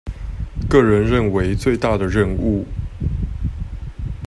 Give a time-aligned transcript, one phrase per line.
[0.67, 2.65] 個人認為最大的任務